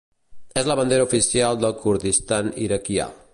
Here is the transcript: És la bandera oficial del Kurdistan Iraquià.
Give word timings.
És 0.61 0.69
la 0.71 0.77
bandera 0.79 1.05
oficial 1.09 1.61
del 1.65 1.77
Kurdistan 1.85 2.51
Iraquià. 2.71 3.07